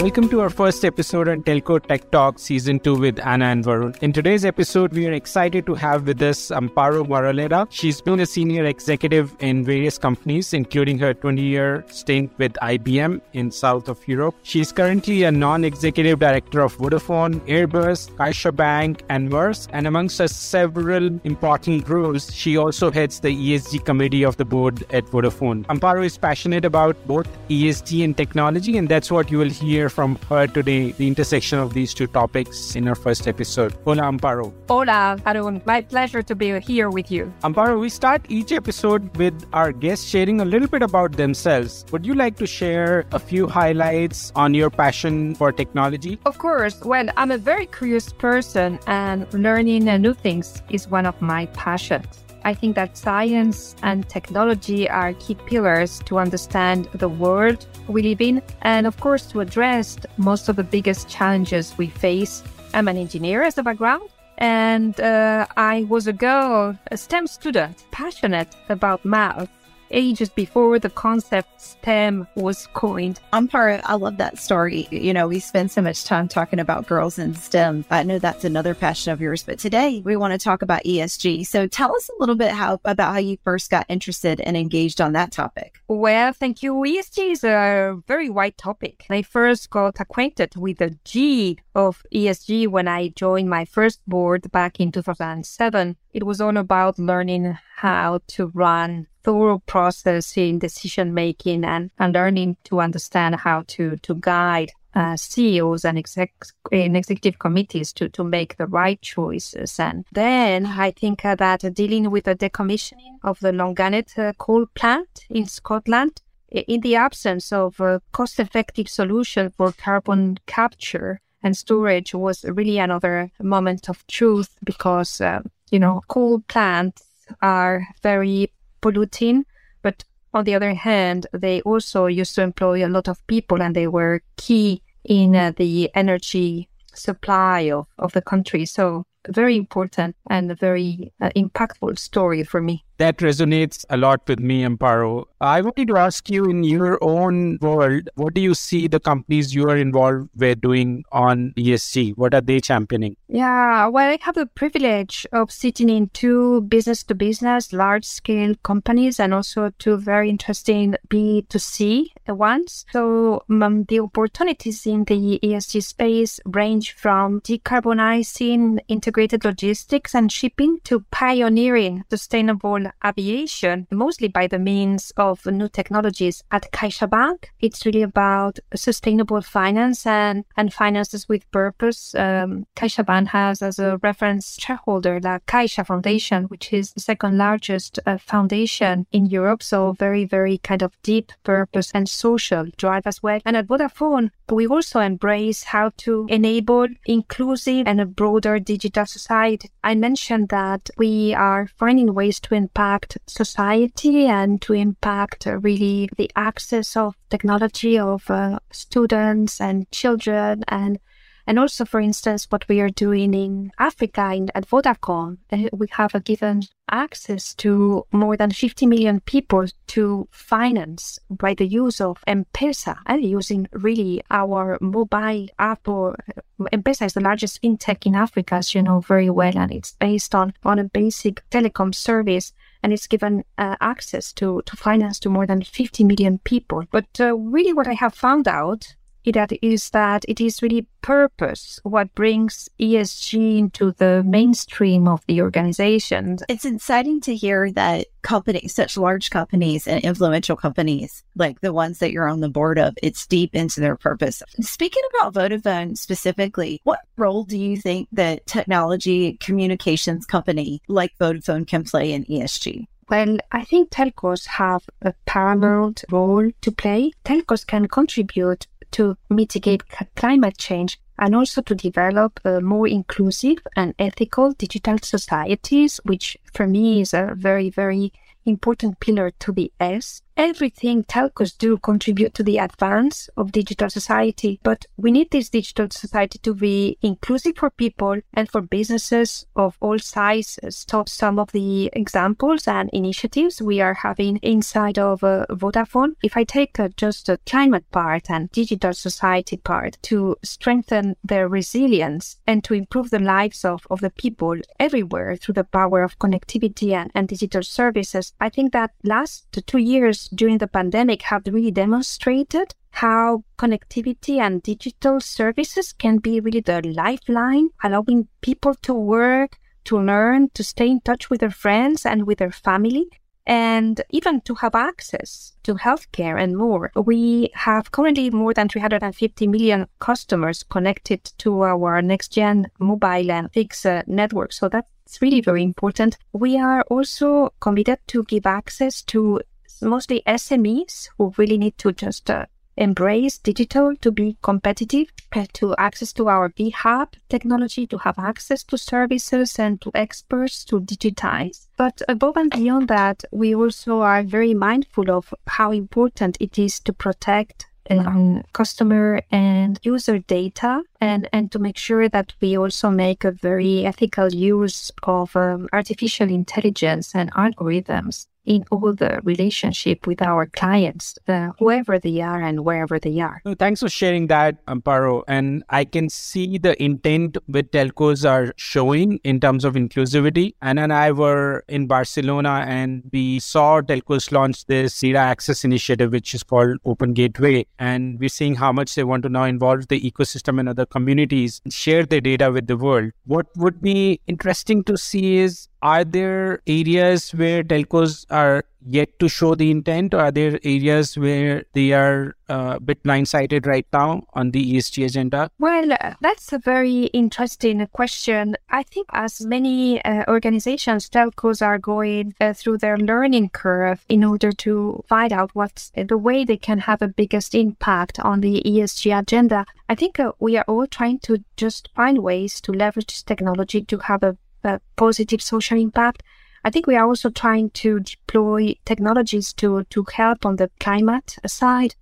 [0.00, 4.02] Welcome to our first episode on Telco Tech Talk Season 2 with Anna and Varun.
[4.02, 7.66] In today's episode, we are excited to have with us Amparo Moraleda.
[7.68, 13.20] She's been a senior executive in various companies, including her 20 year stint with IBM
[13.34, 14.34] in south of Europe.
[14.42, 19.68] She's currently a non executive director of Vodafone, Airbus, CaixaBank, and Maersk.
[19.74, 24.82] And amongst her several important roles, she also heads the ESG committee of the board
[24.94, 25.66] at Vodafone.
[25.66, 30.16] Amparo is passionate about both ESG and technology, and that's what you will hear from
[30.28, 33.76] her today, the intersection of these two topics in our first episode.
[33.84, 34.52] Hola, Amparo.
[34.68, 35.60] Hola, Arun.
[35.66, 37.32] My pleasure to be here with you.
[37.42, 41.84] Amparo, we start each episode with our guests sharing a little bit about themselves.
[41.92, 46.18] Would you like to share a few highlights on your passion for technology?
[46.24, 46.80] Of course.
[46.82, 52.06] Well, I'm a very curious person, and learning new things is one of my passions.
[52.42, 58.20] I think that science and technology are key pillars to understand the world we live
[58.20, 62.42] in and, of course, to address most of the biggest challenges we face.
[62.72, 67.84] I'm an engineer as a background, and uh, I was a girl, a STEM student,
[67.90, 69.48] passionate about math
[69.90, 73.20] ages before the concept STEM was coined.
[73.32, 74.88] Amparo, I love that story.
[74.90, 77.84] You know, we spend so much time talking about girls in STEM.
[77.90, 81.46] I know that's another passion of yours, but today we want to talk about ESG.
[81.46, 85.00] So tell us a little bit how about how you first got interested and engaged
[85.00, 85.80] on that topic.
[85.88, 86.74] Well, thank you.
[86.74, 89.06] ESG is a very wide topic.
[89.10, 94.50] I first got acquainted with the G of ESG when I joined my first board
[94.52, 95.96] back in 2007.
[96.12, 102.14] It was all about learning how to run thorough process in decision making and, and
[102.14, 106.32] learning to understand how to, to guide uh, CEOs and exec,
[106.72, 109.78] in executive committees to, to make the right choices.
[109.78, 115.26] And then I think that dealing with the decommissioning of the Longannet uh, coal plant
[115.28, 122.12] in Scotland, in the absence of a cost effective solution for carbon capture and storage,
[122.12, 127.04] was really another moment of truth because, uh, you know, coal plants
[127.40, 129.44] are very polluting,
[129.82, 133.74] but on the other hand, they also used to employ a lot of people and
[133.74, 138.64] they were key in uh, the energy supply of, of the country.
[138.64, 142.84] So very important and a very uh, impactful story for me.
[143.00, 145.24] That resonates a lot with me, Amparo.
[145.40, 149.54] I wanted to ask you in your own world, what do you see the companies
[149.54, 152.12] you are involved with doing on ESG?
[152.18, 153.16] What are they championing?
[153.26, 158.54] Yeah, well, I have the privilege of sitting in two business to business, large scale
[158.64, 162.84] companies, and also two very interesting B2C ones.
[162.92, 168.80] So um, the opportunities in the ESG space range from decarbonizing
[169.10, 176.44] integrated logistics and shipping to pioneering sustainable aviation, mostly by the means of new technologies
[176.52, 177.46] at CaixaBank.
[177.58, 182.14] It's really about sustainable finance and, and finances with purpose.
[182.14, 187.98] Um, CaixaBank has as a reference shareholder the Caixa Foundation, which is the second largest
[188.06, 189.60] uh, foundation in Europe.
[189.60, 193.40] So very, very kind of deep purpose and social drive as well.
[193.44, 199.70] And at Vodafone, we also embrace how to enable inclusive and a broader digital society.
[199.82, 206.08] I mentioned that we are finding ways to impact society and to impact uh, really
[206.16, 210.98] the access of technology of uh, students and children and
[211.46, 215.86] and also, for instance, what we are doing in Africa in, at Vodacom, uh, we
[215.92, 222.22] have given access to more than 50 million people to finance by the use of
[222.26, 228.14] M-Pesa and using really our mobile app or uh, M-Pesa is the largest fintech in
[228.14, 232.52] Africa, as you know very well, and it's based on, on a basic telecom service
[232.82, 236.84] and it's given uh, access to, to finance to more than 50 million people.
[236.90, 238.94] But uh, really, what I have found out
[239.26, 245.42] that is that it is really purpose what brings ESG into the mainstream of the
[245.42, 246.38] organization.
[246.48, 251.98] It's exciting to hear that companies, such large companies and influential companies, like the ones
[251.98, 254.42] that you're on the board of, it's deep into their purpose.
[254.60, 261.66] Speaking about Vodafone specifically, what role do you think that technology communications company like Vodafone
[261.66, 262.86] can play in ESG?
[263.10, 267.10] Well, I think telcos have a paramount role to play.
[267.24, 269.82] Telcos can contribute to mitigate
[270.16, 277.00] climate change and also to develop more inclusive and ethical digital societies, which for me
[277.02, 278.12] is a very, very
[278.46, 280.22] important pillar to the S.
[280.40, 285.86] everything telcos do contribute to the advance of digital society, but we need this digital
[285.90, 290.86] society to be inclusive for people and for businesses of all sizes.
[290.88, 296.38] So some of the examples and initiatives we are having inside of uh, Vodafone, if
[296.38, 302.38] I take uh, just the climate part and digital society part to strengthen their resilience
[302.46, 306.92] and to improve the lives of, of the people everywhere through the power of connectivity
[306.94, 311.70] and, and digital services, I think that last two years during the pandemic have really
[311.70, 319.58] demonstrated how connectivity and digital services can be really the lifeline, allowing people to work,
[319.84, 323.06] to learn, to stay in touch with their friends and with their family,
[323.46, 326.92] and even to have access to healthcare and more.
[326.94, 333.50] We have currently more than 350 million customers connected to our next gen mobile and
[333.52, 334.52] fixed uh, network.
[334.52, 336.16] So that's really very important.
[336.32, 339.40] We are also committed to give access to
[339.82, 342.46] mostly SMEs who really need to just uh,
[342.76, 348.64] embrace digital to be competitive, uh, to access to our V-Hub technology, to have access
[348.64, 351.66] to services and to experts to digitize.
[351.76, 356.80] But above and beyond that, we also are very mindful of how important it is
[356.80, 362.88] to protect um, customer and user data and, and to make sure that we also
[362.90, 370.06] make a very ethical use of um, artificial intelligence and algorithms in all the relationship
[370.06, 373.42] with our clients, uh, whoever they are and wherever they are.
[373.58, 375.22] thanks for sharing that, Amparo.
[375.28, 380.54] And I can see the intent with telcos are showing in terms of inclusivity.
[380.62, 386.12] Anna and I were in Barcelona and we saw telcos launch this data access initiative,
[386.12, 387.66] which is called Open Gateway.
[387.78, 391.60] And we're seeing how much they want to now involve the ecosystem and other communities,
[391.64, 393.12] and share their data with the world.
[393.24, 399.28] What would be interesting to see is are there areas where telcos are yet to
[399.28, 403.86] show the intent, or are there areas where they are uh, a bit blindsided right
[403.92, 405.50] now on the ESG agenda?
[405.58, 408.56] Well, uh, that's a very interesting question.
[408.70, 414.24] I think as many uh, organizations, telcos are going uh, through their learning curve in
[414.24, 418.62] order to find out what's the way they can have a biggest impact on the
[418.64, 419.66] ESG agenda.
[419.88, 423.98] I think uh, we are all trying to just find ways to leverage technology to
[423.98, 426.22] have a a positive social impact.
[426.64, 431.36] I think we are also trying to deploy technologies to, to help on the climate
[431.46, 431.94] side.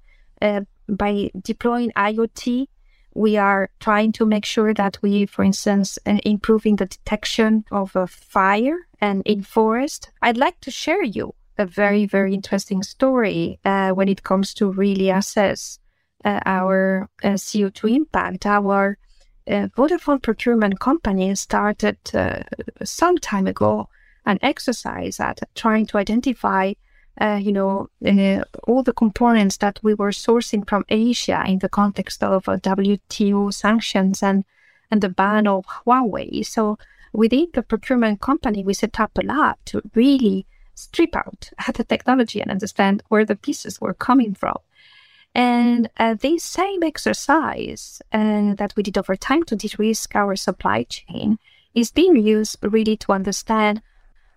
[0.43, 2.67] Uh, by deploying IoT,
[3.15, 7.95] we are trying to make sure that we, for instance, uh, improving the detection of
[7.95, 10.11] a fire and in forest.
[10.23, 14.71] I'd like to share you a very, very interesting story uh, when it comes to
[14.71, 15.79] really assess
[16.25, 18.47] uh, our uh, CO2 impact.
[18.47, 18.99] Our
[19.47, 22.43] uh, Vodafone procurement company started uh,
[22.85, 23.89] some time ago
[24.29, 26.75] an exercise at trying to identify,
[27.21, 31.69] uh, you know, uh, all the components that we were sourcing from Asia in the
[31.69, 34.45] context of uh, WTO sanctions and
[34.91, 36.45] and the ban of Huawei.
[36.47, 36.79] So
[37.13, 42.41] within the procurement company, we set up a lab to really strip out the technology
[42.41, 44.57] and understand where the pieces were coming from.
[45.35, 50.85] And uh, this same exercise uh, that we did over time to de-risk our supply
[50.85, 51.39] chain
[51.75, 53.83] is being used really to understand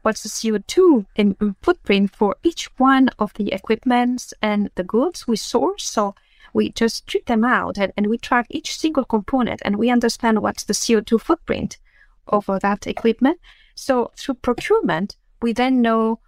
[0.01, 5.83] what's the CO2 footprint for each one of the equipments and the goods we source.
[5.83, 6.15] So
[6.53, 10.41] we just strip them out and, and we track each single component and we understand
[10.41, 11.77] what's the CO2 footprint
[12.27, 13.39] of that equipment.
[13.75, 16.19] So through procurement, we then know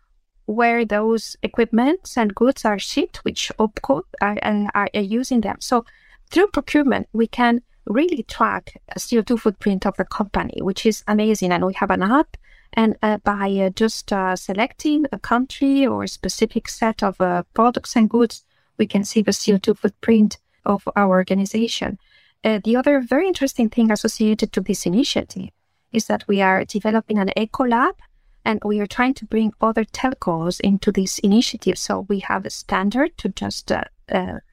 [0.45, 5.57] where those equipments and goods are shipped, which OPCO are, are, are using them.
[5.59, 5.85] So
[6.31, 11.51] through procurement, we can really track a CO2 footprint of the company, which is amazing.
[11.51, 12.37] And we have an app,
[12.73, 17.43] and uh, by uh, just uh, selecting a country or a specific set of uh,
[17.53, 18.43] products and goods,
[18.77, 21.99] we can see the CO2 footprint of our organization.
[22.43, 25.49] Uh, the other very interesting thing associated to this initiative
[25.91, 27.95] is that we are developing an eco lab
[28.43, 31.77] and we are trying to bring other telcos into this initiative.
[31.77, 33.83] So we have a standard to just uh,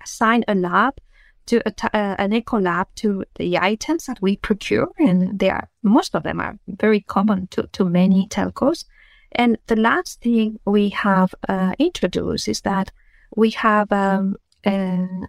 [0.02, 1.00] assign a lab
[1.46, 6.14] to uh, an eco lab to the items that we procure, and they are most
[6.14, 8.84] of them are very common to, to many telcos.
[9.32, 12.90] And the last thing we have uh, introduced is that
[13.36, 15.28] we have um, an,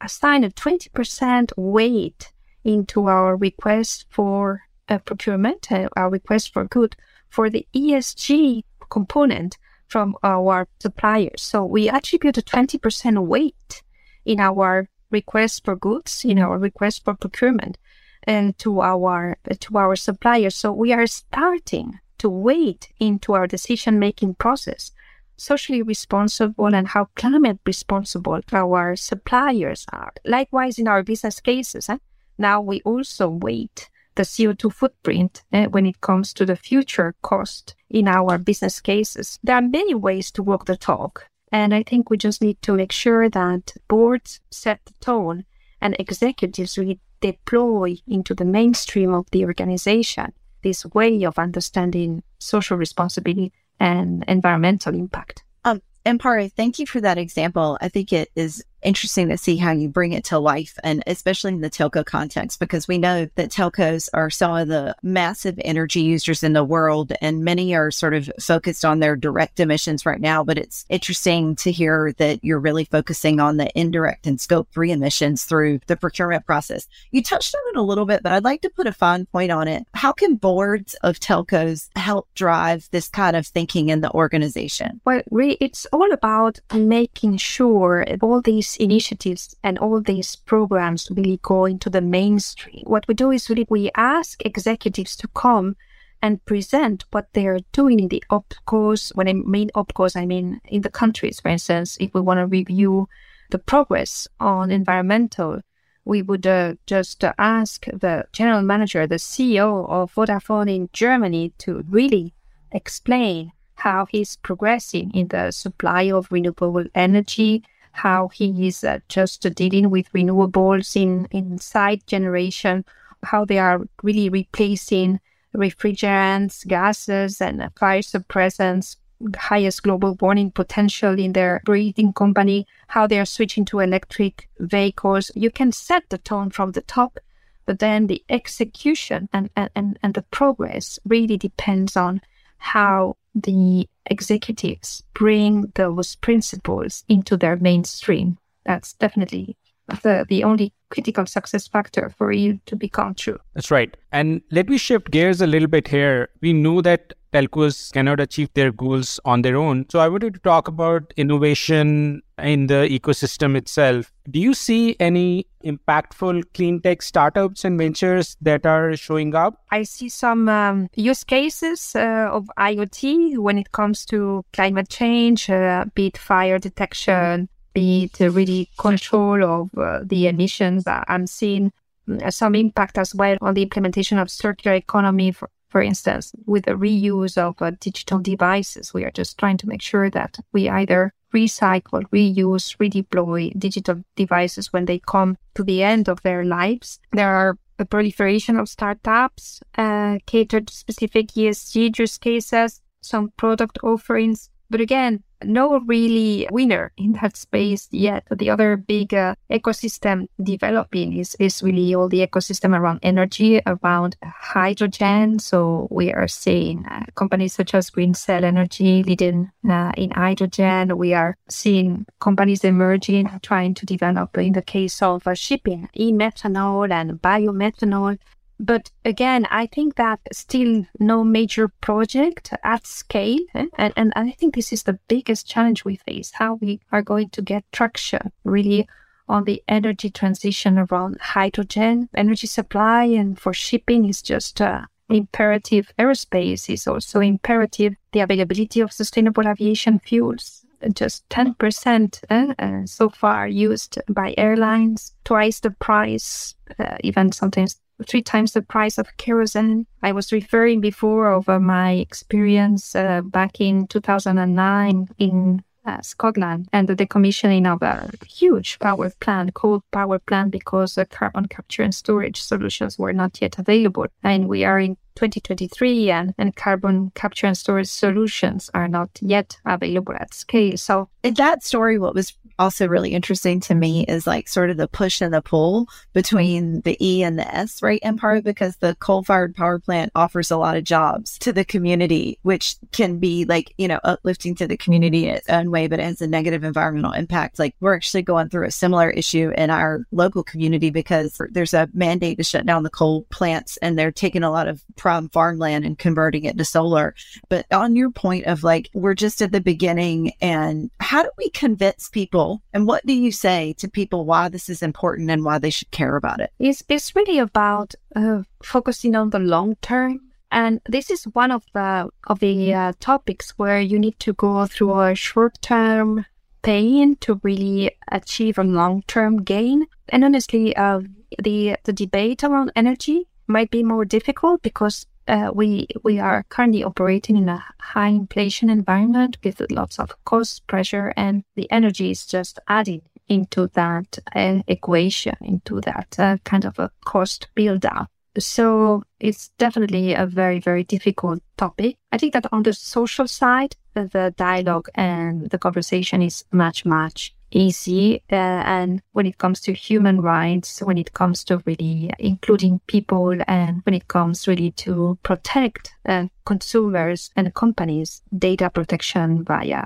[0.00, 2.32] assigned a twenty percent weight
[2.64, 6.96] into our request for uh, procurement, uh, our request for good
[7.28, 9.58] for the ESG component
[9.88, 11.42] from our suppliers.
[11.42, 13.82] So we attribute a 20% weight
[14.24, 17.78] in our request for goods, in our requests for procurement
[18.24, 20.56] and to our to our suppliers.
[20.56, 24.90] So we are starting to weight into our decision making process
[25.36, 30.12] socially responsible and how climate responsible our suppliers are.
[30.24, 31.98] Likewise, in our business cases, eh,
[32.38, 37.74] now we also weight the CO2 footprint eh, when it comes to the future cost
[37.90, 39.38] in our business cases.
[39.42, 41.26] There are many ways to walk the talk.
[41.52, 45.44] And I think we just need to make sure that boards set the tone
[45.80, 52.76] and executives really deploy into the mainstream of the organization this way of understanding social
[52.76, 55.44] responsibility and environmental impact.
[55.64, 57.78] Um, Amparo, thank you for that example.
[57.80, 61.52] I think it is interesting to see how you bring it to life and especially
[61.52, 66.00] in the telco context because we know that telcos are some of the massive energy
[66.00, 70.20] users in the world and many are sort of focused on their direct emissions right
[70.20, 70.44] now.
[70.44, 74.92] But it's interesting to hear that you're really focusing on the indirect and scope 3
[74.92, 76.86] emissions through the procurement process.
[77.10, 79.50] You touched on it a little bit but i'd like to put a fine point
[79.50, 79.84] on it.
[79.94, 85.00] How can boards of telcos help drive this kind of thinking in the organization?
[85.04, 91.64] Well it's all about making sure all these initiatives and all these programs really go
[91.64, 92.84] into the mainstream.
[92.86, 95.76] What we do is really we ask executives to come
[96.22, 99.14] and present what they are doing in the opcos.
[99.14, 102.46] When I mean opcos, I mean in the countries, for instance, if we want to
[102.46, 103.08] review
[103.50, 105.60] the progress on environmental,
[106.04, 111.52] we would uh, just uh, ask the general manager, the CEO of Vodafone in Germany
[111.58, 112.32] to really
[112.72, 117.62] explain how he's progressing in the supply of renewable energy,
[117.96, 122.84] how he is uh, just dealing with renewables in, in site generation,
[123.22, 125.18] how they are really replacing
[125.54, 128.96] refrigerants, gases, and fire suppressants,
[129.38, 135.30] highest global warming potential in their breathing company, how they are switching to electric vehicles.
[135.34, 137.18] You can set the tone from the top,
[137.64, 142.20] but then the execution and, and, and the progress really depends on
[142.58, 148.38] how the executives bring those principles into their mainstream.
[148.64, 149.56] That's definitely
[150.02, 153.38] the, the only critical success factor for you to become true.
[153.54, 153.96] That's right.
[154.10, 156.30] And let me shift gears a little bit here.
[156.40, 159.84] We know that telcos cannot achieve their goals on their own.
[159.90, 164.12] So I wanted to talk about innovation in the ecosystem itself.
[164.30, 169.62] Do you see any impactful clean tech startups and ventures that are showing up?
[169.70, 175.50] I see some um, use cases uh, of IoT when it comes to climate change,
[175.50, 180.84] uh, be it fire detection, be it really control of uh, the emissions.
[180.86, 181.72] I'm seeing
[182.08, 186.64] mm, some impact as well on the implementation of circular economy for, for instance, with
[186.64, 190.68] the reuse of uh, digital devices, we are just trying to make sure that we
[190.68, 197.00] either recycle, reuse, redeploy digital devices when they come to the end of their lives.
[197.12, 203.78] There are a proliferation of startups uh, catered to specific ESG use cases, some product
[203.82, 204.50] offerings.
[204.70, 208.24] But again, no really winner in that space yet.
[208.30, 214.16] The other big uh, ecosystem developing is, is really all the ecosystem around energy, around
[214.22, 215.38] hydrogen.
[215.38, 220.96] So we are seeing uh, companies such as Green Cell Energy leading uh, in hydrogen.
[220.96, 226.90] We are seeing companies emerging, trying to develop, in the case of uh, shipping, e-methanol
[226.90, 228.18] and biomethanol.
[228.58, 233.40] But again, I think that still no major project at scale.
[233.54, 233.66] Eh?
[233.76, 237.30] And, and I think this is the biggest challenge we face how we are going
[237.30, 238.88] to get traction really
[239.28, 245.92] on the energy transition around hydrogen, energy supply, and for shipping is just uh, imperative.
[245.98, 247.94] Aerospace is also imperative.
[248.12, 255.14] The availability of sustainable aviation fuels just 10% uh, uh, so far used by airlines,
[255.24, 257.76] twice the price, uh, even sometimes
[258.06, 259.86] three times the price of kerosene.
[260.02, 266.88] I was referring before over my experience uh, back in 2009 in uh, Scotland and
[266.88, 271.94] the decommissioning of a huge power plant, coal power plant, because the carbon capture and
[271.94, 274.06] storage solutions were not yet available.
[274.22, 279.56] And we are in 2023 and, and carbon capture and storage solutions are not yet
[279.64, 280.76] available at scale.
[280.76, 284.76] So in that story, what was also really interesting to me is like sort of
[284.76, 288.00] the push and the pull between the E and the S, right?
[288.02, 291.64] In part because the coal fired power plant offers a lot of jobs to the
[291.64, 295.86] community, which can be like, you know, uplifting to the community in its own way,
[295.86, 297.58] but it has a negative environmental impact.
[297.58, 301.88] Like we're actually going through a similar issue in our local community because there's a
[301.92, 305.84] mandate to shut down the coal plants and they're taking a lot of from farmland
[305.84, 307.14] and converting it to solar.
[307.48, 311.48] But on your point of like, we're just at the beginning and how do we
[311.50, 315.58] convince people and what do you say to people why this is important and why
[315.60, 316.50] they should care about it?
[316.58, 321.62] It's, it's really about uh, focusing on the long term And this is one of
[321.72, 326.26] the of the uh, topics where you need to go through a short term
[326.62, 329.86] pain to really achieve a long term gain.
[330.08, 331.02] And honestly, uh,
[331.38, 336.84] the the debate around energy might be more difficult because uh, we we are currently
[336.84, 342.26] operating in a high inflation environment with lots of cost pressure, and the energy is
[342.26, 348.08] just adding into that uh, equation, into that uh, kind of a cost build up.
[348.38, 351.96] So it's definitely a very, very difficult topic.
[352.12, 357.34] I think that on the social side, the dialogue and the conversation is much, much
[357.50, 358.22] easy.
[358.30, 363.36] Uh, and when it comes to human rights, when it comes to really including people,
[363.46, 369.84] and when it comes really to protect uh, consumers and companies, data protection via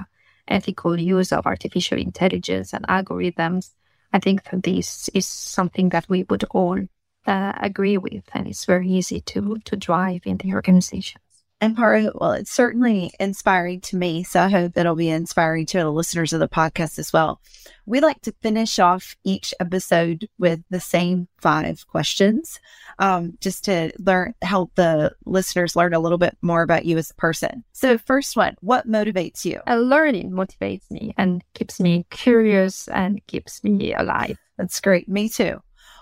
[0.49, 3.71] ethical use of artificial intelligence and algorithms,
[4.13, 6.79] I think that this is something that we would all
[7.27, 11.21] uh, agree with, and it's very easy to to drive in the organization.
[11.61, 14.23] And part of it, well, it's certainly inspiring to me.
[14.23, 17.41] So I hope it'll be inspiring to the listeners of the podcast as well.
[17.85, 22.61] We like to finish off each episode with the same five questions,
[22.99, 27.11] um, just to learn, help the listeners learn a little bit more about you as
[27.11, 27.65] a person.
[27.73, 29.61] So, first one, what motivates you?
[29.67, 34.39] Uh, learning motivates me and keeps me curious and keeps me alive.
[34.57, 35.09] That's great.
[35.09, 35.61] Me too.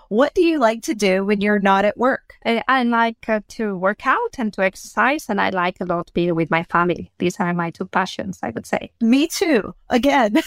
[0.09, 2.33] What do you like to do when you're not at work?
[2.43, 6.11] I, I like uh, to work out and to exercise, and I like a lot
[6.15, 7.11] being with my family.
[7.19, 8.91] These are my two passions, I would say.
[9.01, 9.75] Me too.
[9.91, 10.37] Again.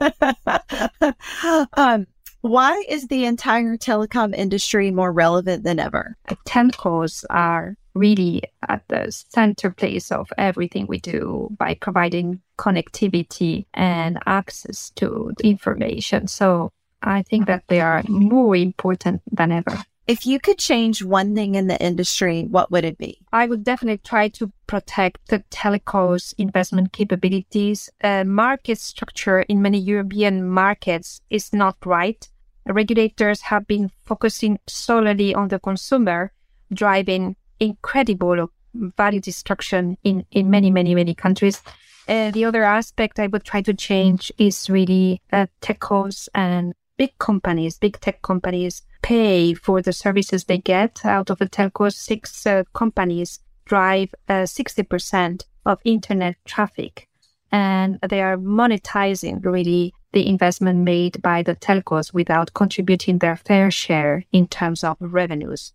[1.74, 2.06] um,
[2.40, 6.16] why is the entire telecom industry more relevant than ever?
[6.46, 14.18] Telcos are really at the center place of everything we do by providing connectivity and
[14.24, 16.26] access to information.
[16.26, 19.82] So I think that they are more important than ever.
[20.08, 23.20] If you could change one thing in the industry, what would it be?
[23.32, 27.88] I would definitely try to protect the telecoms investment capabilities.
[28.02, 32.28] Uh, market structure in many European markets is not right.
[32.66, 36.32] Regulators have been focusing solely on the consumer,
[36.72, 41.62] driving incredible value destruction in, in many, many, many countries.
[42.08, 47.16] Uh, the other aspect I would try to change is really uh, techos and big
[47.18, 51.94] companies, big tech companies pay for the services they get out of the telcos.
[51.94, 57.08] Six uh, companies drive uh, 60% of internet traffic
[57.50, 63.70] and they are monetizing really the investment made by the telcos without contributing their fair
[63.70, 65.72] share in terms of revenues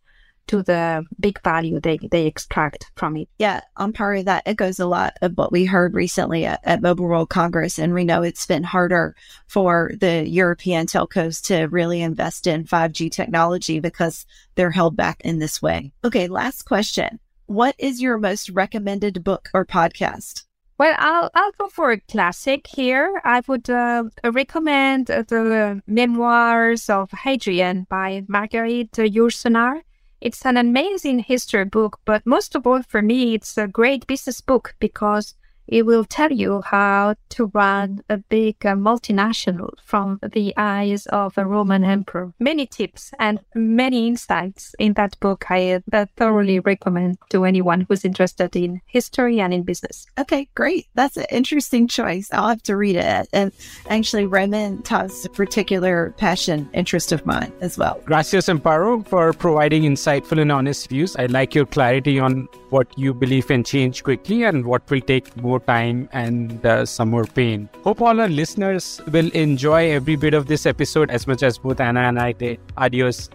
[0.48, 3.30] to the big value they, they extract from it.
[3.38, 6.82] Yeah, on part of that echoes a lot of what we heard recently at, at
[6.82, 7.78] Mobile World Congress.
[7.78, 9.16] And we know it's been harder
[9.48, 15.40] for the European telcos to really invest in 5G technology because they're held back in
[15.40, 15.92] this way.
[16.04, 17.20] Okay, last question.
[17.46, 20.44] What is your most recommended book or podcast?
[20.78, 23.20] Well, I'll I'll go for a classic here.
[23.24, 29.82] I would uh, recommend the Memoirs of Hadrian by Marguerite Yourcenar.
[30.20, 34.42] It's an amazing history book, but most of all for me, it's a great business
[34.42, 35.36] book because
[35.68, 41.38] it will tell you how to run a big uh, multinational from the eyes of
[41.38, 42.34] a Roman emperor.
[42.40, 48.06] Many tips and many insights in that book I uh, thoroughly recommend to anyone who's
[48.06, 50.06] interested in history and in business.
[50.18, 50.88] Okay, great.
[50.96, 52.30] That's an interesting choice.
[52.32, 53.28] I'll have to read it.
[53.34, 53.52] And
[53.90, 58.02] actually, Roman has a particular passion, interest of mine as well.
[58.06, 61.16] Gracias, Amparo, for providing insightful and honest views.
[61.16, 65.36] I like your clarity on what you believe can change quickly and what will take
[65.58, 67.70] more time and uh, some more pain.
[67.84, 71.80] Hope all our listeners will enjoy every bit of this episode as much as both
[71.80, 72.60] Anna and I did.
[72.78, 73.30] Adios.